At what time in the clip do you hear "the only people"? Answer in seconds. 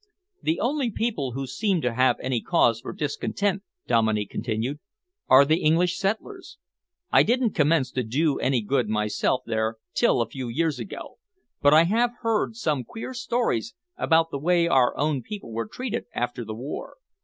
0.41-1.33